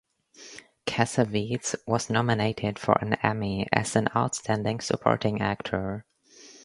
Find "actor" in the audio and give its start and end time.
5.43-6.07